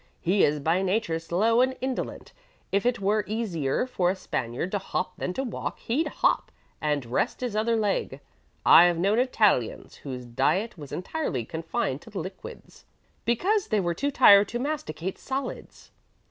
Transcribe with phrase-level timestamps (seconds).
[0.19, 2.33] He is by nature slow and indolent.
[2.71, 7.05] If it were easier for a Spaniard to hop than to walk, he'd hop, and
[7.05, 8.19] rest his other leg.
[8.65, 12.83] I've known Italians whose diet was entirely confined to liquids,
[13.25, 15.91] because they were too tired to masticate solids.